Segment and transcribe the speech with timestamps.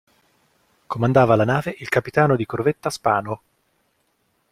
[0.87, 3.41] Comandava la nave il capitano di corvetta Spano.